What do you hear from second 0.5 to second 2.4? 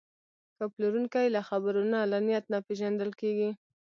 ښه پلورونکی له خبرو نه، له